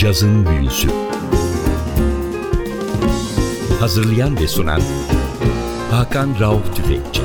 Cazın 0.00 0.46
Büyüsü 0.46 0.88
Hazırlayan 3.80 4.36
ve 4.36 4.48
sunan 4.48 4.80
Hakan 5.90 6.40
Rauf 6.40 6.76
Tüfekçi 6.76 7.22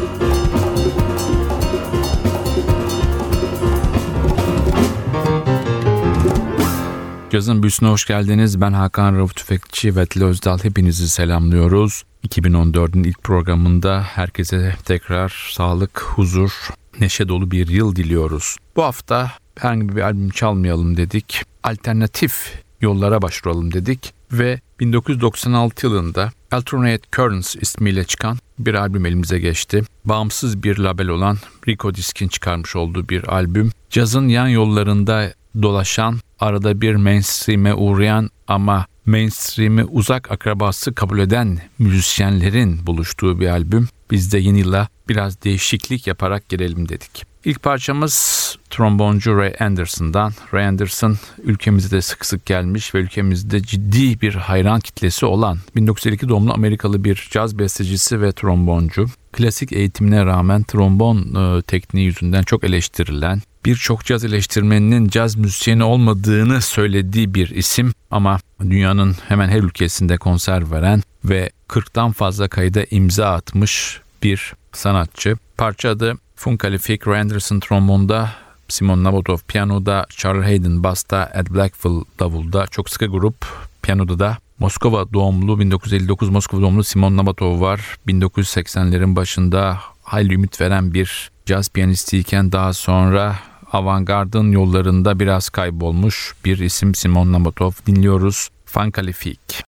Cazın 7.30 7.64
Büyüsü'ne 7.64 7.90
hoş 7.90 8.06
geldiniz. 8.06 8.62
Ben 8.62 8.74
Hakan 8.74 9.18
Rauf 9.18 9.36
Tüfekçi 9.36 9.96
ve 9.96 10.02
Atli 10.02 10.26
Özdal. 10.26 10.60
Hepinizi 10.64 11.10
selamlıyoruz. 11.10 12.04
2014'ün 12.28 13.04
ilk 13.04 13.24
programında 13.24 14.02
herkese 14.02 14.76
tekrar 14.86 15.50
sağlık, 15.52 16.02
huzur, 16.02 16.52
neşe 17.00 17.28
dolu 17.28 17.52
bir 17.52 17.68
yıl 17.68 17.96
diliyoruz. 17.96 18.56
Bu 18.76 18.84
hafta 18.84 19.32
herhangi 19.56 19.96
bir 19.96 20.02
albüm 20.02 20.30
çalmayalım 20.30 20.98
dedik. 20.98 21.42
Alternatif 21.64 22.65
yollara 22.86 23.22
başvuralım 23.22 23.74
dedik 23.74 24.14
ve 24.32 24.60
1996 24.80 25.86
yılında 25.86 26.32
Alternate 26.52 27.02
Currents 27.16 27.56
ismiyle 27.56 28.04
çıkan 28.04 28.38
bir 28.60 28.74
albüm 28.74 29.06
elimize 29.06 29.40
geçti. 29.40 29.84
Bağımsız 30.06 30.64
bir 30.64 30.78
label 30.78 31.08
olan 31.08 31.38
Rico 31.68 31.96
Disk'in 31.96 32.28
çıkarmış 32.28 32.76
olduğu 32.76 33.10
bir 33.10 33.34
albüm. 33.34 33.72
Cazın 33.90 34.28
yan 34.28 34.48
yollarında 34.48 35.34
dolaşan, 35.62 36.20
arada 36.40 36.82
bir 36.82 36.96
mainstream'e 36.96 37.74
uğrayan 37.74 38.30
ama 38.48 38.86
mainstream'i 39.06 39.84
uzak 39.84 40.32
akrabası 40.32 40.96
kabul 40.96 41.20
eden 41.20 41.60
müzisyenlerin 41.80 42.88
buluştuğu 42.88 43.40
bir 43.40 43.48
albüm. 43.48 43.88
Biz 44.12 44.34
de 44.34 44.38
yeni 44.38 44.60
yıla 44.60 44.88
biraz 45.10 45.44
değişiklik 45.44 46.08
yaparak 46.08 46.50
girelim 46.50 46.90
dedik. 46.90 47.35
İlk 47.46 47.64
parçamız 47.64 48.58
tromboncu 48.70 49.38
Ray 49.38 49.54
Anderson'dan. 49.60 50.34
Ray 50.54 50.68
Anderson 50.68 51.18
ülkemizde 51.44 52.02
sık 52.02 52.26
sık 52.26 52.46
gelmiş 52.46 52.96
ve 52.96 53.00
ülkemizde 53.00 53.62
ciddi 53.62 54.22
bir 54.22 54.34
hayran 54.34 54.80
kitlesi 54.80 55.26
olan 55.26 55.58
1952 55.76 56.30
doğumlu 56.30 56.54
Amerikalı 56.54 57.04
bir 57.04 57.28
caz 57.32 57.60
bestecisi 57.60 58.22
ve 58.22 58.32
tromboncu. 58.32 59.06
Klasik 59.32 59.74
eğitimine 59.74 60.26
rağmen 60.26 60.64
trombon 60.64 61.18
e, 61.36 61.62
tekniği 61.62 62.06
yüzünden 62.06 62.44
çok 62.44 62.64
eleştirilen, 62.64 63.42
birçok 63.66 64.06
caz 64.06 64.26
eleştirmeninin 64.26 65.08
caz 65.08 65.36
müzisyeni 65.36 65.84
olmadığını 65.84 66.62
söylediği 66.62 67.34
bir 67.34 67.50
isim 67.50 67.94
ama 68.12 68.40
dünyanın 68.62 69.16
hemen 69.28 69.50
her 69.50 69.60
ülkesinde 69.60 70.18
konser 70.18 70.72
veren 70.72 71.02
ve 71.26 71.50
40'tan 71.70 72.14
fazla 72.14 72.48
kayda 72.48 72.84
imza 72.92 73.34
atmış 73.34 74.02
bir 74.24 74.54
sanatçı. 74.74 75.38
Parça 75.58 75.90
adı 75.90 76.18
Funkalific 76.46 77.08
Ray 77.08 77.22
Anderson 77.22 77.60
trombonda, 77.60 78.30
Simon 78.68 79.04
Nabokov 79.04 79.38
piyanoda, 79.48 80.06
Charles 80.10 80.44
Hayden 80.44 80.84
basta, 80.84 81.32
Ed 81.34 81.48
Blackfield 81.50 82.06
davulda, 82.20 82.68
çok 82.68 82.90
sıkı 82.90 83.06
grup 83.06 83.36
piyanoda 83.82 84.20
da 84.20 84.38
Moskova 84.60 85.14
doğumlu 85.14 85.60
1959 85.60 86.30
Moskova 86.30 86.62
doğumlu 86.62 86.84
Simon 86.84 87.18
Nabatov 87.18 87.62
var. 87.62 87.98
1980'lerin 88.08 89.16
başında 89.16 89.80
hayli 90.04 90.34
ümit 90.34 90.62
veren 90.62 90.94
bir 90.94 91.32
caz 91.46 91.70
piyanistiyken 91.70 92.52
daha 92.52 92.74
sonra 92.74 93.36
avantgardın 93.72 94.52
yollarında 94.52 95.20
biraz 95.20 95.50
kaybolmuş 95.50 96.34
bir 96.46 96.58
isim 96.60 96.96
Simon 96.96 97.32
Nabatov 97.32 97.72
dinliyoruz. 97.88 98.50
Fankalifik. 98.66 99.66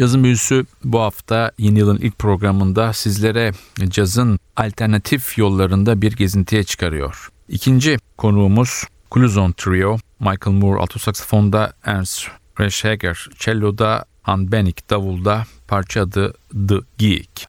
Cazın 0.00 0.24
büyüsü 0.24 0.66
bu 0.84 1.00
hafta 1.00 1.52
yeni 1.58 1.78
yılın 1.78 1.98
ilk 1.98 2.18
programında 2.18 2.92
sizlere 2.92 3.52
cazın 3.88 4.38
alternatif 4.56 5.38
yollarında 5.38 6.02
bir 6.02 6.12
gezintiye 6.12 6.64
çıkarıyor. 6.64 7.28
İkinci 7.48 7.98
konuğumuz 8.16 8.84
Cluzon 9.14 9.52
Trio, 9.52 9.96
Michael 10.20 10.56
Moore 10.56 10.80
alto 10.80 10.98
saksafonda, 10.98 11.72
Ernst 11.84 12.26
Reschhager 12.60 13.28
cello'da, 13.38 14.04
Han 14.22 14.52
Benik 14.52 14.90
davulda, 14.90 15.44
parça 15.68 16.02
adı 16.02 16.34
The 16.68 16.76
Geek. 16.98 17.46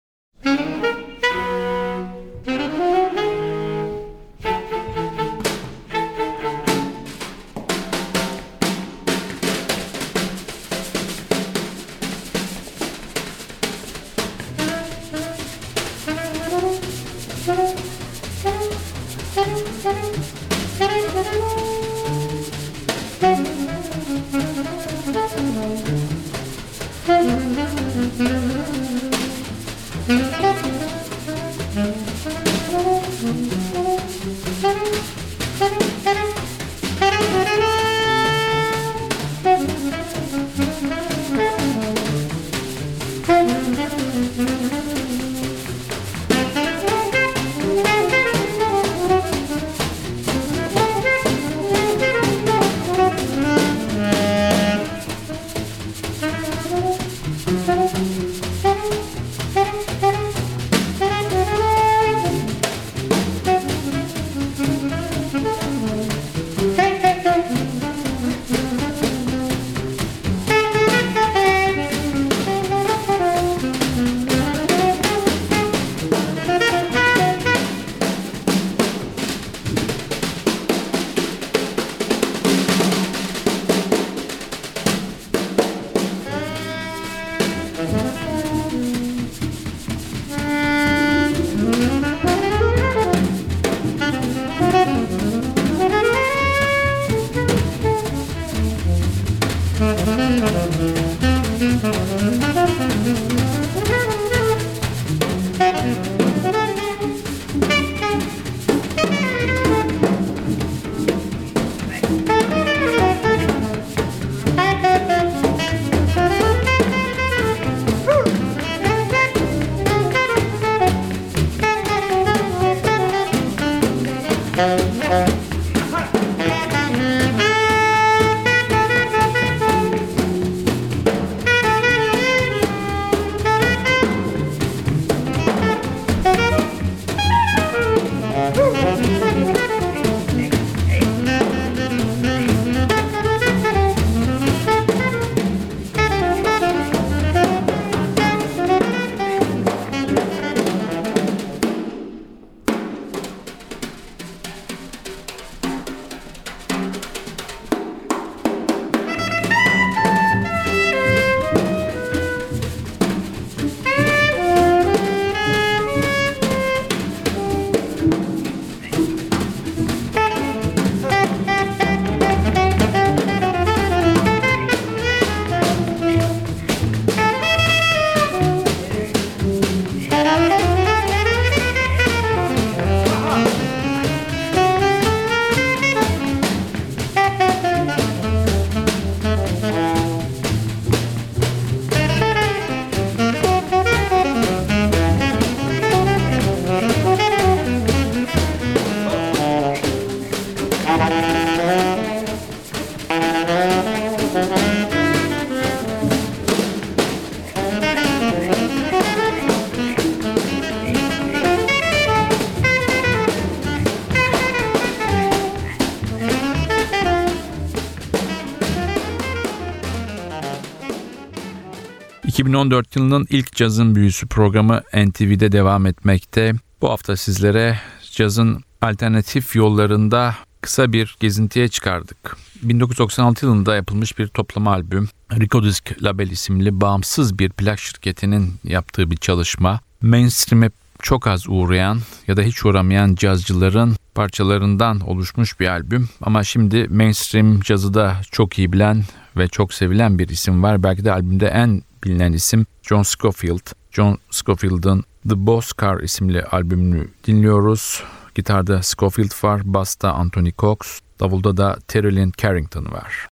...2014 222.62 222.86
yılının 222.96 223.28
ilk 223.30 223.56
cazın 223.56 223.96
büyüsü 223.96 224.28
programı 224.28 224.82
NTV'de 224.94 225.52
devam 225.52 225.86
etmekte. 225.86 226.54
Bu 226.82 226.90
hafta 226.90 227.18
sizlere 227.18 227.80
cazın 228.12 228.64
alternatif 228.82 229.56
yollarında 229.56 230.36
kısa 230.62 230.94
bir 230.94 231.16
gezintiye 231.20 231.68
çıkardık. 231.68 232.38
1996 232.64 233.46
yılında 233.46 233.76
yapılmış 233.76 234.18
bir 234.20 234.28
toplama 234.28 234.72
albüm. 234.72 235.10
Ricodisk 235.32 236.04
Label 236.04 236.30
isimli 236.30 236.82
bağımsız 236.82 237.40
bir 237.40 237.50
plak 237.50 237.80
şirketinin 237.80 238.54
yaptığı 238.64 239.12
bir 239.12 239.18
çalışma. 239.18 239.80
Mainstream'e 240.02 240.70
çok 241.02 241.28
az 241.28 241.46
uğrayan 241.48 242.00
ya 242.28 242.38
da 242.38 242.42
hiç 242.42 242.66
uğramayan 242.66 243.16
cazcıların 243.16 243.96
parçalarından 244.16 245.00
oluşmuş 245.00 245.60
bir 245.60 245.68
albüm. 245.68 246.10
Ama 246.22 246.44
şimdi 246.44 246.88
mainstream 246.88 247.60
cazı 247.60 247.94
da 247.94 248.22
çok 248.32 248.60
iyi 248.60 248.74
bilen 248.74 249.04
ve 249.38 249.48
çok 249.48 249.74
sevilen 249.74 250.20
bir 250.20 250.30
isim 250.30 250.64
var. 250.64 250.84
Belki 250.84 251.06
de 251.06 251.12
albümde 251.12 251.48
en 251.48 251.82
bilinen 252.04 252.34
isim 252.34 252.66
John 252.84 253.04
Scofield. 253.04 253.72
John 253.92 254.18
Scofield'ın 254.32 255.04
The 255.30 255.46
Boss 255.48 255.72
Car 255.82 256.00
isimli 256.00 256.44
albümünü 256.44 257.08
dinliyoruz. 257.28 258.04
Gitarda 258.36 258.84
Scofield 258.84 259.44
var, 259.44 259.62
basta 259.66 260.12
Anthony 260.12 260.52
Cox, 260.58 260.78
davulda 261.20 261.58
da 261.58 261.78
Terry 261.88 262.16
Lynn 262.16 262.32
Carrington 262.38 262.86
var. 262.92 263.31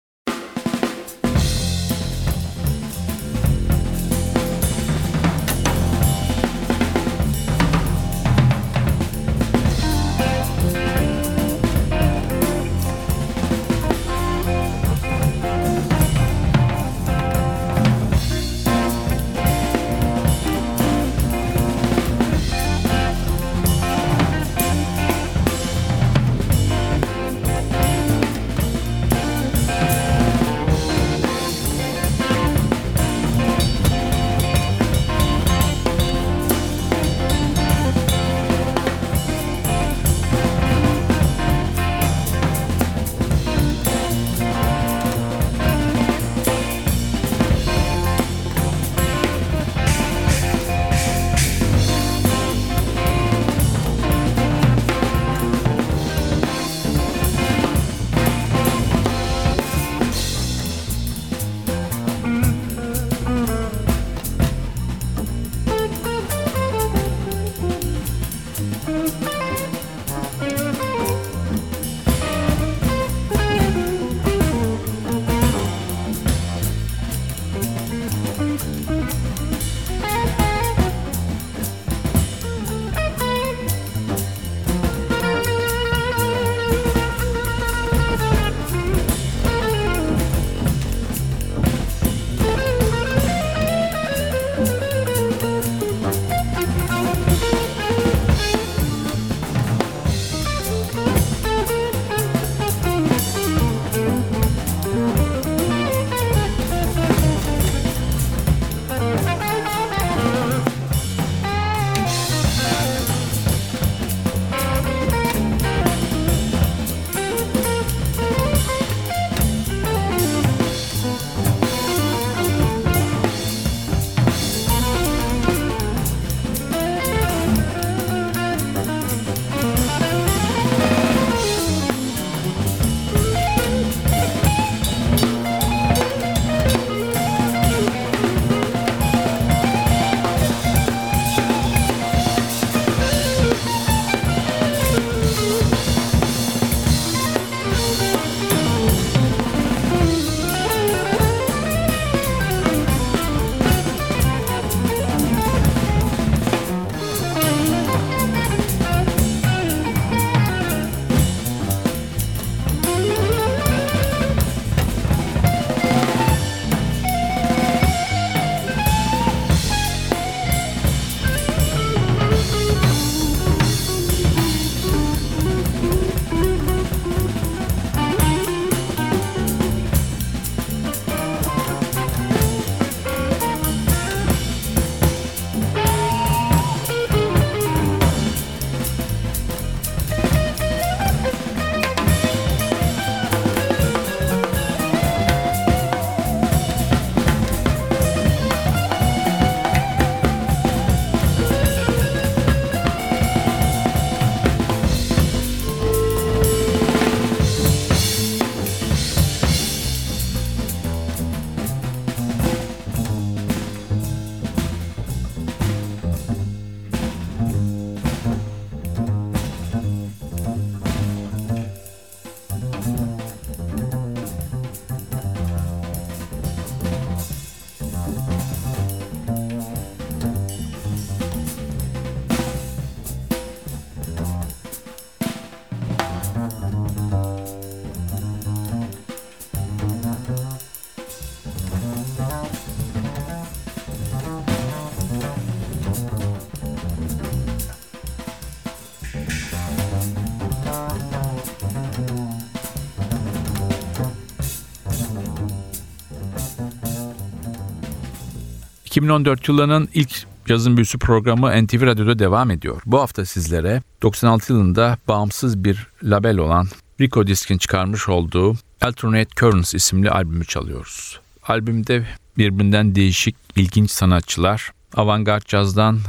2014 258.98 259.48
yılının 259.48 259.90
ilk 259.94 260.26
Yazın 260.48 260.78
Büyüsü 260.78 260.98
programı 260.98 261.66
NTV 261.66 261.82
Radyo'da 261.82 262.20
devam 262.20 262.52
ediyor. 262.52 262.82
Bu 262.86 263.00
hafta 263.00 263.26
sizlere 263.26 263.82
96 264.02 264.54
yılında 264.54 264.98
bağımsız 265.08 265.64
bir 265.64 265.88
label 266.04 266.38
olan 266.38 266.68
Rico 267.02 267.28
Disk'in 267.28 267.58
çıkarmış 267.58 268.10
olduğu 268.10 268.56
Alternate 268.82 269.30
Currents 269.40 269.74
isimli 269.74 270.12
albümü 270.12 270.46
çalıyoruz. 270.46 271.20
Albümde 271.48 272.06
birbirinden 272.38 272.96
değişik, 272.96 273.36
ilginç 273.56 273.92
sanatçılar, 273.92 274.72
avantgard 274.96 275.46
cazdan 275.46 276.00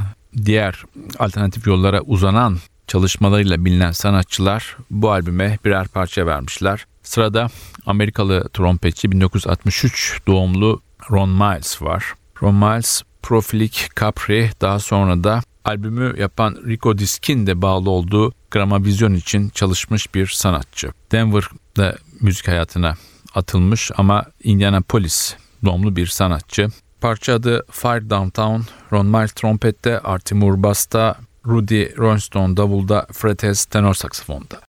diğer 0.45 0.83
alternatif 1.19 1.67
yollara 1.67 2.01
uzanan 2.01 2.57
çalışmalarıyla 2.87 3.65
bilinen 3.65 3.91
sanatçılar 3.91 4.77
bu 4.91 5.11
albüme 5.11 5.59
birer 5.65 5.87
parça 5.87 6.25
vermişler. 6.25 6.85
Sırada 7.03 7.47
Amerikalı 7.85 8.49
trompetçi 8.53 9.11
1963 9.11 10.19
doğumlu 10.27 10.81
Ron 11.11 11.29
Miles 11.29 11.81
var. 11.81 12.13
Ron 12.43 12.55
Miles, 12.55 13.01
Profilik 13.23 13.89
Capri 13.99 14.49
daha 14.61 14.79
sonra 14.79 15.23
da 15.23 15.41
albümü 15.65 16.19
yapan 16.19 16.57
Rico 16.67 16.97
Disk'in 16.97 17.47
de 17.47 17.61
bağlı 17.61 17.89
olduğu 17.89 18.33
Gramavizyon 18.51 19.13
için 19.13 19.49
çalışmış 19.49 20.15
bir 20.15 20.27
sanatçı. 20.27 20.91
Denver'da 21.11 21.97
müzik 22.21 22.47
hayatına 22.47 22.93
atılmış 23.35 23.91
ama 23.97 24.25
Indianapolis 24.43 25.35
doğumlu 25.65 25.95
bir 25.95 26.07
sanatçı. 26.07 26.67
Parça 27.01 27.33
adı 27.33 27.65
Fire 27.71 28.09
Downtown, 28.09 28.61
Ron 28.91 29.05
Miles 29.05 29.31
trompette, 29.31 29.99
Artie 29.99 30.41
basta, 30.41 31.17
Rudy 31.45 31.97
Ronstone 31.97 32.57
davulda, 32.57 33.07
Fred 33.13 33.43
Hess 33.43 33.65
tenor 33.65 33.93
saksafonda. 33.93 34.68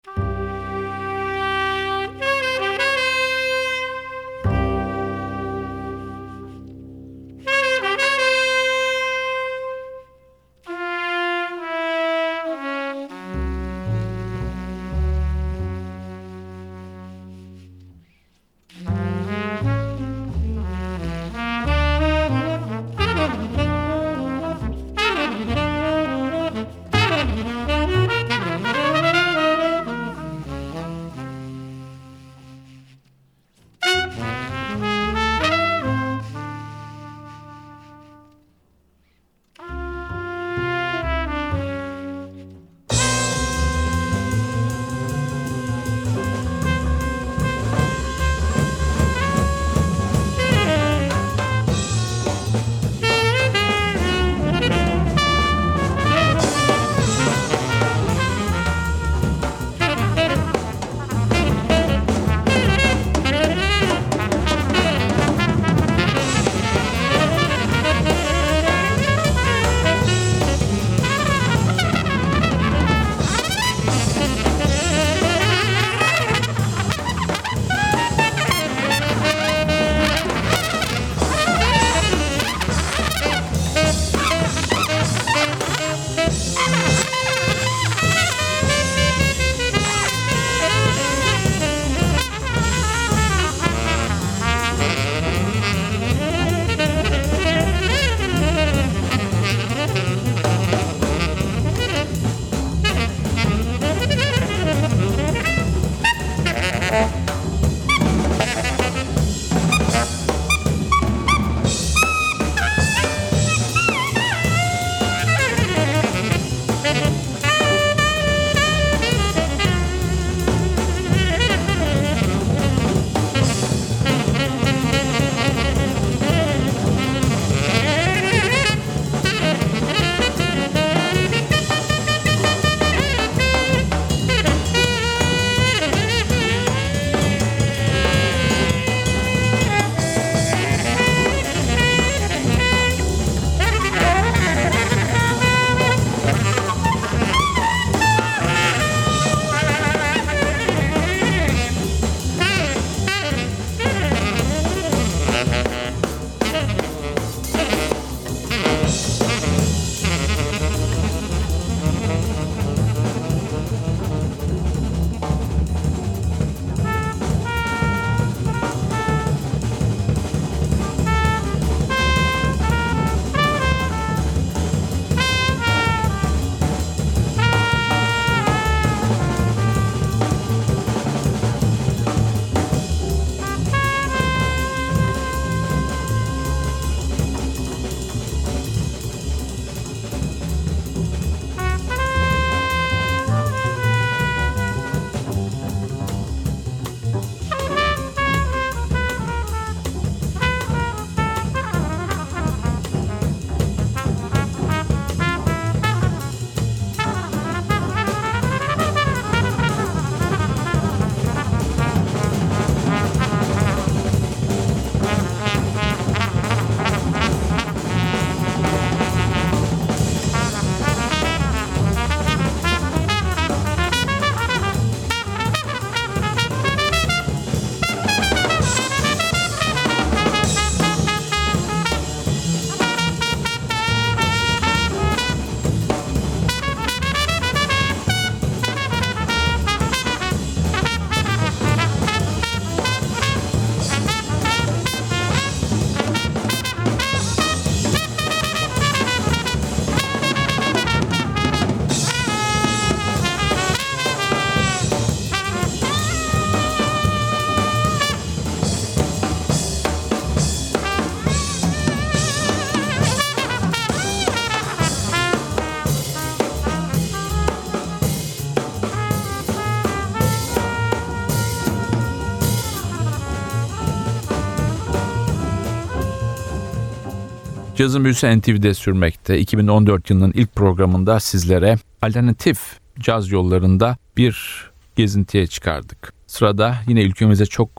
Cazın 277.86 278.04
büyüsü 278.04 278.40
NTV'de 278.40 278.74
sürmekte. 278.74 279.40
2014 279.40 280.10
yılının 280.10 280.32
ilk 280.36 280.56
programında 280.56 281.20
sizlere 281.20 281.78
alternatif 282.02 282.60
caz 283.00 283.32
yollarında 283.32 283.98
bir 284.18 284.64
gezintiye 284.96 285.48
çıkardık. 285.48 286.14
Sırada 286.28 286.76
yine 286.88 287.02
ülkemize 287.02 287.46
çok 287.46 287.70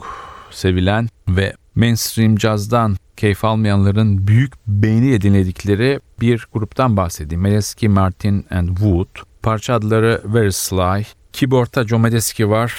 sevilen 0.50 1.08
ve 1.28 1.52
mainstream 1.74 2.36
cazdan 2.36 2.96
keyif 3.16 3.44
almayanların 3.44 4.26
büyük 4.26 4.52
beğeni 4.66 5.20
dinledikleri 5.20 6.00
bir 6.20 6.46
gruptan 6.52 6.96
bahsedeyim. 6.96 7.42
Medeski, 7.42 7.88
Martin 7.88 8.46
and 8.50 8.68
Wood. 8.68 9.22
Parça 9.42 9.74
adları 9.74 10.22
Very 10.24 10.52
Sly. 10.52 11.04
Keyboard'da 11.32 11.86
Joe 11.86 11.98
Medeski 11.98 12.50
var. 12.50 12.74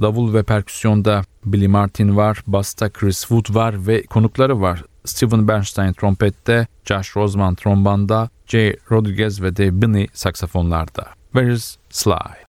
Davul 0.00 0.34
ve 0.34 0.42
perküsyonda 0.42 1.22
Billy 1.44 1.68
Martin 1.68 2.16
var. 2.16 2.42
Basta 2.46 2.90
Chris 2.90 3.20
Wood 3.20 3.54
var 3.54 3.86
ve 3.86 4.02
konukları 4.02 4.60
var. 4.60 4.82
Steven 5.04 5.46
Bernstein 5.46 5.94
trompette, 5.94 6.66
Josh 6.84 7.16
Roseman 7.16 7.54
trombanda, 7.54 8.30
Jay 8.46 8.76
Rodriguez 8.90 9.40
ve 9.40 9.50
Dave 9.50 9.72
Binney 9.72 10.08
saksafonlarda. 10.12 11.14
Where's 11.34 11.78
Sly? 11.90 12.51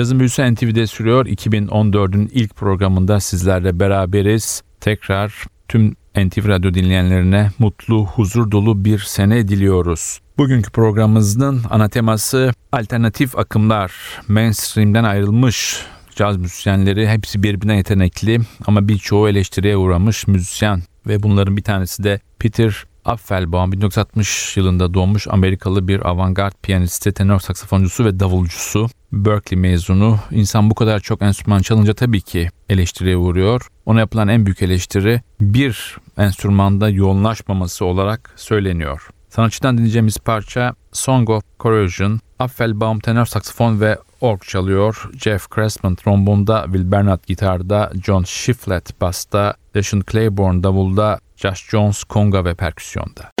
Cazın 0.00 0.18
Büyüsü 0.18 0.54
NTV'de 0.54 0.86
sürüyor. 0.86 1.26
2014'ün 1.26 2.30
ilk 2.32 2.56
programında 2.56 3.20
sizlerle 3.20 3.80
beraberiz. 3.80 4.62
Tekrar 4.80 5.44
tüm 5.68 5.96
NTV 6.16 6.48
Radyo 6.48 6.74
dinleyenlerine 6.74 7.50
mutlu, 7.58 8.06
huzur 8.06 8.50
dolu 8.50 8.84
bir 8.84 8.98
sene 8.98 9.48
diliyoruz. 9.48 10.20
Bugünkü 10.38 10.70
programımızın 10.70 11.62
ana 11.70 11.88
teması 11.88 12.52
alternatif 12.72 13.38
akımlar, 13.38 13.92
mainstream'den 14.28 15.04
ayrılmış 15.04 15.86
caz 16.16 16.36
müzisyenleri 16.36 17.08
hepsi 17.08 17.42
birbirine 17.42 17.76
yetenekli 17.76 18.40
ama 18.66 18.88
birçoğu 18.88 19.28
eleştiriye 19.28 19.76
uğramış 19.76 20.26
müzisyen 20.26 20.82
ve 21.06 21.22
bunların 21.22 21.56
bir 21.56 21.62
tanesi 21.62 22.04
de 22.04 22.20
Peter 22.38 22.84
Apfelbaum 23.04 23.72
1960 23.72 24.56
yılında 24.56 24.94
doğmuş 24.94 25.26
Amerikalı 25.30 25.88
bir 25.88 26.08
avantgard 26.08 26.52
piyanisti, 26.62 27.12
tenor 27.12 27.40
saksafoncusu 27.40 28.04
ve 28.04 28.20
davulcusu. 28.20 28.88
Berkeley 29.12 29.60
mezunu. 29.60 30.18
İnsan 30.30 30.70
bu 30.70 30.74
kadar 30.74 31.00
çok 31.00 31.22
enstrüman 31.22 31.62
çalınca 31.62 31.94
tabii 31.94 32.20
ki 32.20 32.48
eleştiriye 32.68 33.16
uğruyor. 33.16 33.66
Ona 33.86 34.00
yapılan 34.00 34.28
en 34.28 34.46
büyük 34.46 34.62
eleştiri 34.62 35.22
bir 35.40 35.96
enstrümanda 36.18 36.88
yoğunlaşmaması 36.88 37.84
olarak 37.84 38.32
söyleniyor. 38.36 39.08
Sanatçıdan 39.28 39.78
dinleyeceğimiz 39.78 40.18
parça 40.18 40.74
Song 40.92 41.30
of 41.30 41.42
Corrosion, 41.60 42.20
Apfelbaum 42.38 43.00
tenor 43.00 43.26
saksafon 43.26 43.80
ve 43.80 43.98
org 44.20 44.42
çalıyor. 44.42 45.10
Jeff 45.18 45.54
Cressman 45.54 45.94
trombonda, 45.94 46.64
Will 46.64 46.92
Bernard 46.92 47.20
gitarda, 47.26 47.92
John 48.04 48.24
Shiflett 48.24 49.00
basta, 49.00 49.54
Deshaun 49.74 50.02
Claiborne 50.10 50.62
davulda, 50.62 51.20
Josh 51.42 51.68
Jones 51.70 52.04
konga 52.04 52.44
ve 52.44 52.54
perküsyonda. 52.54 53.32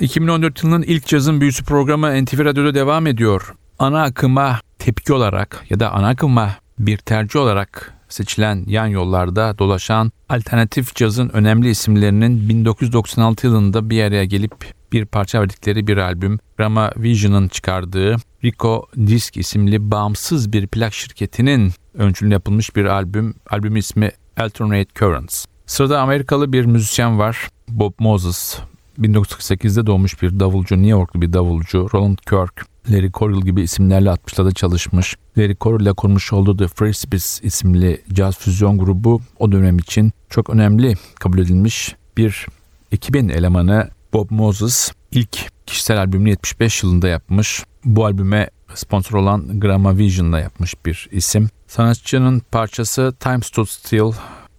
...2014 0.00 0.64
yılının 0.64 0.82
ilk 0.82 1.06
cazın 1.06 1.40
büyüsü 1.40 1.64
programı 1.64 2.24
NTV 2.24 2.44
Radyo'da 2.44 2.74
devam 2.74 3.06
ediyor. 3.06 3.54
Ana 3.78 4.02
akıma 4.02 4.60
tepki 4.78 5.12
olarak 5.12 5.64
ya 5.70 5.80
da 5.80 5.92
ana 5.92 6.08
akıma 6.08 6.50
bir 6.78 6.96
tercih 6.96 7.40
olarak 7.40 7.94
seçilen 8.08 8.64
yan 8.66 8.86
yollarda 8.86 9.58
dolaşan 9.58 10.12
alternatif 10.28 10.94
cazın 10.94 11.28
önemli 11.28 11.70
isimlerinin 11.70 12.48
1996 12.48 13.46
yılında 13.46 13.90
bir 13.90 14.02
araya 14.02 14.24
gelip 14.24 14.52
bir 14.92 15.06
parça 15.06 15.40
verdikleri 15.40 15.86
bir 15.86 15.96
albüm 15.96 16.38
Rama 16.60 16.92
Vision'ın 16.96 17.48
çıkardığı 17.48 18.16
Rico 18.44 18.86
Disc 18.96 19.40
isimli 19.40 19.90
bağımsız 19.90 20.52
bir 20.52 20.66
plak 20.66 20.94
şirketinin 20.94 21.72
öncülüğünde 21.94 22.34
yapılmış 22.34 22.76
bir 22.76 22.84
albüm. 22.84 23.34
Albüm 23.50 23.76
ismi 23.76 24.10
Alternate 24.36 24.88
Currents. 24.98 25.44
Sırada 25.66 26.00
Amerikalı 26.00 26.52
bir 26.52 26.64
müzisyen 26.64 27.18
var 27.18 27.48
Bob 27.68 27.92
Moses 27.98 28.58
1948'de 29.00 29.86
doğmuş 29.86 30.22
bir 30.22 30.40
davulcu, 30.40 30.74
New 30.74 30.90
Yorklu 30.90 31.22
bir 31.22 31.32
davulcu. 31.32 31.88
Roland 31.94 32.18
Kirk, 32.18 32.66
Larry 32.90 33.12
Coryell 33.12 33.40
gibi 33.40 33.62
isimlerle 33.62 34.08
60'larda 34.08 34.54
çalışmış. 34.54 35.16
Larry 35.38 35.56
Coryell 35.60 35.82
ile 35.82 35.92
kurmuş 35.92 36.32
olduğu 36.32 36.56
The 36.56 36.68
Frisbees 36.68 37.40
isimli 37.42 38.02
caz 38.12 38.38
füzyon 38.38 38.78
grubu 38.78 39.20
o 39.38 39.52
dönem 39.52 39.78
için 39.78 40.12
çok 40.30 40.50
önemli 40.50 40.94
kabul 41.20 41.38
edilmiş 41.38 41.96
bir 42.16 42.46
ekibin 42.92 43.28
elemanı 43.28 43.88
Bob 44.12 44.30
Moses 44.30 44.92
ilk 45.10 45.38
kişisel 45.66 45.98
albümünü 45.98 46.28
75 46.28 46.82
yılında 46.82 47.08
yapmış. 47.08 47.64
Bu 47.84 48.04
albüme 48.04 48.50
sponsor 48.74 49.18
olan 49.18 49.98
Vision'la 49.98 50.40
yapmış 50.40 50.74
bir 50.86 51.08
isim. 51.12 51.48
Sanatçının 51.66 52.42
parçası 52.52 53.14
Time 53.20 53.40
Stood 53.40 53.66
Still 53.66 54.12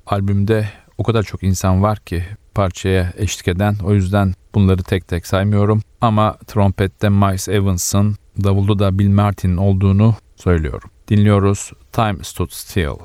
albümde 0.07 0.69
o 0.99 1.03
kadar 1.03 1.23
çok 1.23 1.43
insan 1.43 1.83
var 1.83 1.99
ki 1.99 2.23
parçaya 2.55 3.13
eşlik 3.17 3.47
eden. 3.47 3.75
O 3.83 3.93
yüzden 3.93 4.33
bunları 4.55 4.83
tek 4.83 5.07
tek 5.07 5.27
saymıyorum. 5.27 5.81
Ama 6.01 6.37
trompette 6.47 7.09
Miles 7.09 7.47
Evans'ın, 7.47 8.15
davulda 8.43 8.79
da 8.79 8.99
Bill 8.99 9.09
Martin 9.09 9.57
olduğunu 9.57 10.15
söylüyorum. 10.35 10.89
Dinliyoruz 11.07 11.71
Time 11.91 12.23
Stood 12.23 12.49
Still. 12.51 12.95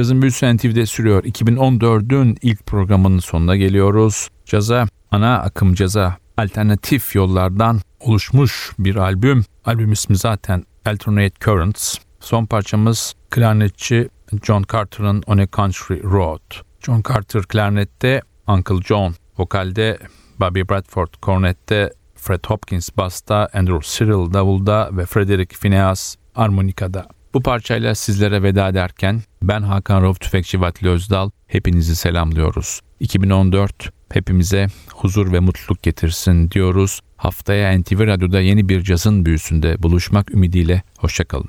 Cazın 0.00 0.22
büyüsü 0.22 0.56
NTV'de 0.56 0.86
sürüyor. 0.86 1.24
2014'ün 1.24 2.38
ilk 2.42 2.66
programının 2.66 3.18
sonuna 3.18 3.56
geliyoruz. 3.56 4.28
Caza, 4.44 4.86
ana 5.10 5.38
akım 5.38 5.74
caza, 5.74 6.16
alternatif 6.36 7.14
yollardan 7.14 7.80
oluşmuş 8.00 8.72
bir 8.78 8.96
albüm. 8.96 9.44
Albüm 9.64 9.92
ismi 9.92 10.16
zaten 10.16 10.64
Alternate 10.86 11.34
Currents. 11.44 11.98
Son 12.20 12.46
parçamız 12.46 13.14
klarnetçi 13.30 14.08
John 14.42 14.64
Carter'ın 14.72 15.22
On 15.26 15.38
a 15.38 15.46
Country 15.56 16.02
Road. 16.02 16.54
John 16.80 17.02
Carter 17.08 17.42
klarnette, 17.42 18.22
Uncle 18.48 18.82
John 18.84 19.14
vokalde, 19.38 19.98
Bobby 20.38 20.60
Bradford 20.70 21.14
kornette, 21.22 21.92
Fred 22.14 22.44
Hopkins 22.46 22.88
basta, 22.96 23.48
Andrew 23.54 23.80
Cyril 23.82 24.32
davulda 24.32 24.90
ve 24.92 25.06
Frederick 25.06 25.56
Phineas 25.56 26.16
armonikada. 26.34 27.19
Bu 27.34 27.42
parçayla 27.42 27.94
sizlere 27.94 28.42
veda 28.42 28.68
ederken 28.68 29.20
ben 29.42 29.62
Hakan 29.62 30.02
Rauf 30.02 30.20
Tüfekçi 30.20 30.60
Vatli 30.60 30.88
Özdal 30.88 31.30
hepinizi 31.46 31.96
selamlıyoruz. 31.96 32.80
2014 33.00 33.90
hepimize 34.12 34.66
huzur 34.94 35.32
ve 35.32 35.40
mutluluk 35.40 35.82
getirsin 35.82 36.50
diyoruz. 36.50 37.00
Haftaya 37.16 37.78
NTV 37.78 38.06
Radyo'da 38.06 38.40
yeni 38.40 38.68
bir 38.68 38.82
cazın 38.82 39.26
büyüsünde 39.26 39.82
buluşmak 39.82 40.34
ümidiyle 40.34 40.82
hoşçakalın. 40.98 41.48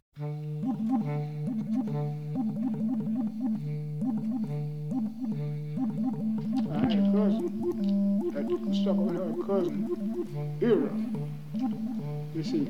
You 12.35 12.43
see, 12.43 12.65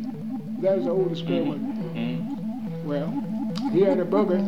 that 0.62 0.80
is. 0.80 2.11
Well, 2.84 3.10
he 3.72 3.82
had 3.82 4.00
a 4.00 4.06
bugger. 4.06 4.40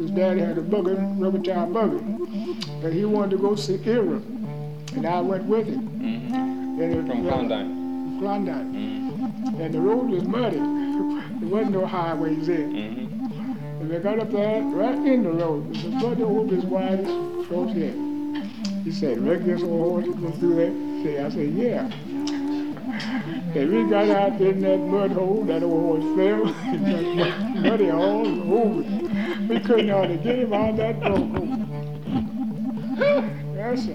His 0.00 0.10
daddy 0.10 0.40
had 0.40 0.58
a 0.58 0.62
bugger, 0.62 0.96
rubber 1.20 1.38
tire 1.38 1.66
bugger, 1.66 2.00
and 2.84 2.92
he 2.92 3.04
wanted 3.04 3.30
to 3.30 3.38
go 3.38 3.54
see 3.54 3.78
Ira, 3.86 4.20
and 4.96 5.06
I 5.06 5.20
went 5.20 5.44
with 5.44 5.66
him. 5.66 5.88
Mm-hmm. 5.88 6.80
And 6.80 6.94
it, 6.94 7.06
From 7.06 7.22
Klondike. 7.22 8.20
Klondike. 8.20 8.72
Mm-hmm. 8.72 9.60
And 9.60 9.74
the 9.74 9.80
road 9.80 10.10
was 10.10 10.24
muddy. 10.24 10.56
there 11.40 11.48
wasn't 11.48 11.72
no 11.72 11.86
highways 11.86 12.46
there. 12.46 12.58
Mm-hmm. 12.58 13.20
And 13.80 13.90
we 13.90 13.98
got 13.98 14.18
up 14.18 14.30
there, 14.32 14.62
right 14.62 14.98
in 15.06 15.22
the 15.22 15.30
road. 15.30 15.72
The 15.74 15.90
blood 15.90 16.20
over 16.20 16.54
as 16.56 16.64
wide 16.64 17.00
as 17.00 17.46
close 17.46 17.72
here. 17.72 17.94
He 18.82 18.90
said, 18.90 19.18
"Rick, 19.18 19.44
this 19.44 19.62
old 19.62 20.04
horse 20.04 20.16
go 20.18 20.30
through 20.32 20.56
there?" 21.04 21.26
I 21.26 21.30
said, 21.30 21.50
"Yeah." 21.54 21.90
And 23.52 23.72
we 23.72 23.90
got 23.90 24.08
out 24.08 24.40
in 24.40 24.60
that 24.60 24.78
mud 24.78 25.10
hole, 25.10 25.44
that 25.44 25.64
old 25.64 26.02
horse 26.02 26.16
fell, 26.16 26.44
muddy 27.60 27.90
all 27.90 28.26
over. 28.52 28.82
We 29.48 29.58
couldn't 29.58 29.88
hardly 29.88 30.18
get 30.18 30.38
him 30.38 30.52
out 30.52 30.70
of 30.70 30.76
that 30.76 31.02
hole. 31.02 31.66
Yes, 33.56 33.84
sir. 33.84 33.94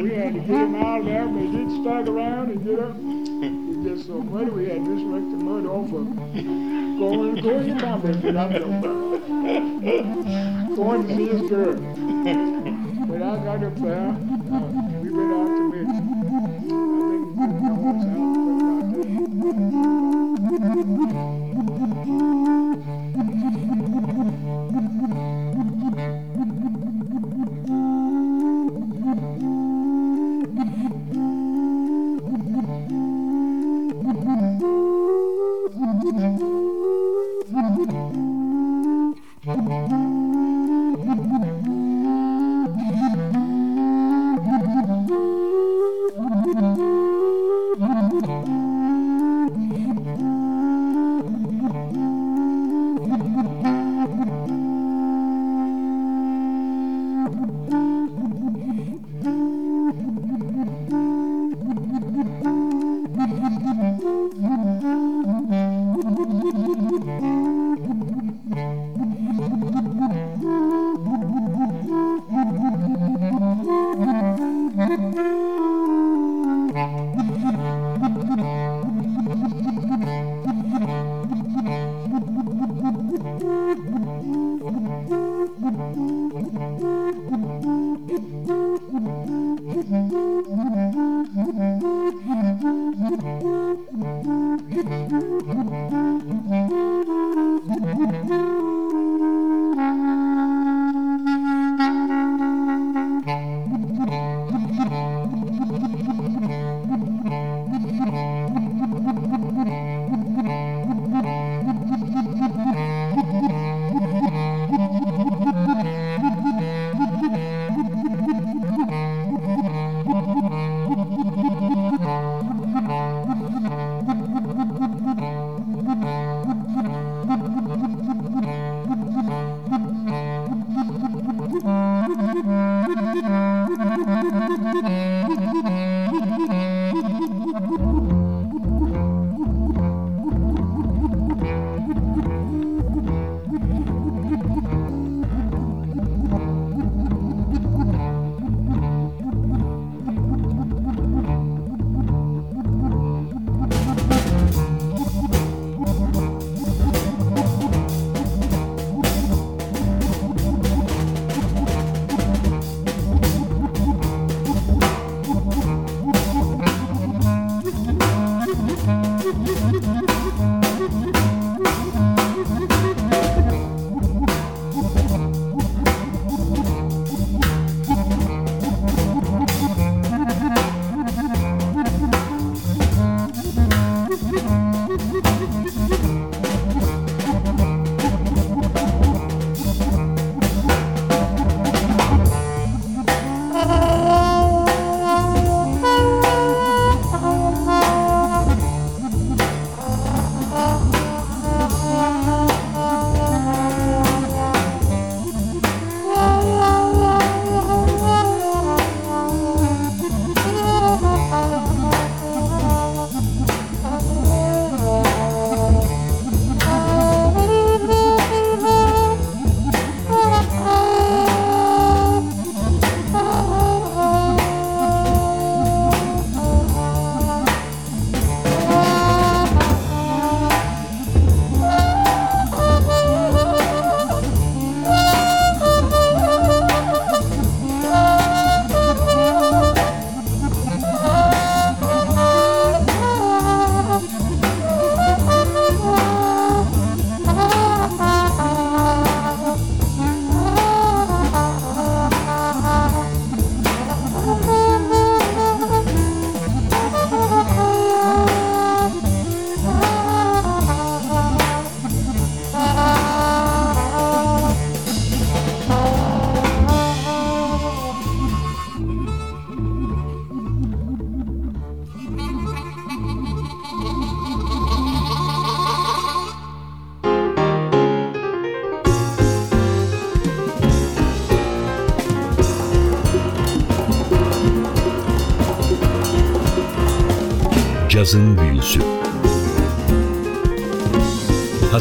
We 0.00 0.10
had 0.14 0.34
to 0.34 0.40
get 0.40 0.48
him 0.48 0.74
out 0.74 1.00
of 1.00 1.06
there, 1.06 1.26
but 1.26 1.40
he 1.40 1.50
did 1.50 1.70
stagger 1.80 2.12
around 2.12 2.50
and 2.50 2.62
get 2.64 2.78
up. 2.78 2.94
He 2.94 3.88
just 3.88 4.06
so 4.06 4.20
muddy, 4.20 4.50
we 4.50 4.66
had 4.68 4.84
to 4.84 4.94
just 4.94 5.06
rake 5.06 5.30
the 5.30 5.36
mud 5.42 5.66
off 5.66 5.92
of 5.92 6.06
him. 6.06 6.98
Going, 6.98 7.34
going 7.36 7.66
to 7.74 7.80
Congress, 7.82 8.16
but 8.18 8.36
I'm 8.36 8.52
going 10.76 11.08
to 11.08 11.16
see 11.16 11.26
his 11.26 11.50
girl. 11.50 11.74
When 11.74 13.22
I 13.22 13.36
got 13.44 13.64
up 13.64 13.76
there, 13.76 14.08
uh, 14.08 14.14
we 15.00 15.10
went 15.10 15.32
out 15.32 15.56
to 15.56 15.62
meet. 15.72 15.88
I 15.88 17.48
think 17.48 17.62
the 17.62 17.74
horse 17.74 18.04
out. 18.04 18.43
Cazın 19.04 19.34